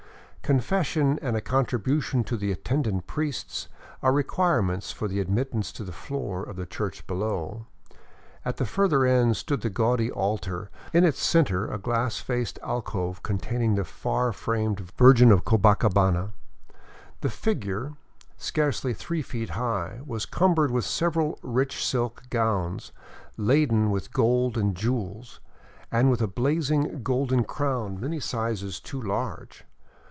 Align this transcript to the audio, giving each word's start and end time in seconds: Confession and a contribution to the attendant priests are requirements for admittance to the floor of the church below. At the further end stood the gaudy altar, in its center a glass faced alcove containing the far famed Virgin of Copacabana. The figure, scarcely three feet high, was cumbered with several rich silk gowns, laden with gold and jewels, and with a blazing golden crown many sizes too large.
Confession 0.43 1.17
and 1.21 1.37
a 1.37 1.39
contribution 1.39 2.25
to 2.25 2.35
the 2.35 2.51
attendant 2.51 3.07
priests 3.07 3.69
are 4.01 4.11
requirements 4.11 4.91
for 4.91 5.05
admittance 5.05 5.71
to 5.71 5.85
the 5.85 5.93
floor 5.93 6.43
of 6.43 6.57
the 6.57 6.65
church 6.65 7.07
below. 7.07 7.67
At 8.43 8.57
the 8.57 8.65
further 8.65 9.05
end 9.05 9.37
stood 9.37 9.61
the 9.61 9.69
gaudy 9.69 10.11
altar, 10.11 10.69
in 10.91 11.05
its 11.05 11.23
center 11.25 11.67
a 11.71 11.77
glass 11.77 12.17
faced 12.17 12.59
alcove 12.63 13.23
containing 13.23 13.75
the 13.75 13.85
far 13.85 14.33
famed 14.33 14.81
Virgin 14.97 15.31
of 15.31 15.45
Copacabana. 15.45 16.33
The 17.21 17.29
figure, 17.29 17.93
scarcely 18.35 18.93
three 18.93 19.21
feet 19.21 19.51
high, 19.51 20.01
was 20.05 20.25
cumbered 20.25 20.69
with 20.69 20.83
several 20.83 21.39
rich 21.41 21.81
silk 21.85 22.23
gowns, 22.29 22.91
laden 23.37 23.89
with 23.89 24.11
gold 24.11 24.57
and 24.57 24.75
jewels, 24.75 25.39
and 25.93 26.11
with 26.11 26.21
a 26.21 26.27
blazing 26.27 27.03
golden 27.03 27.45
crown 27.45 27.97
many 28.01 28.19
sizes 28.19 28.81
too 28.81 29.01
large. 29.01 29.63